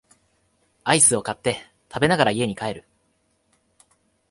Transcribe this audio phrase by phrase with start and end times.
[0.83, 1.57] アイスを買って
[1.87, 2.85] 食べながら家に帰る